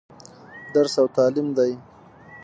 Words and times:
درس 0.75 0.93
او 1.01 1.07
تعليم 1.17 1.47
دى. 1.57 1.71